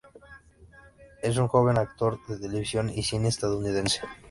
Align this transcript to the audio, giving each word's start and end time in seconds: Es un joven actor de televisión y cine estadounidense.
Es 1.21 1.37
un 1.37 1.47
joven 1.47 1.77
actor 1.77 2.17
de 2.25 2.39
televisión 2.39 2.89
y 2.89 3.03
cine 3.03 3.27
estadounidense. 3.27 4.01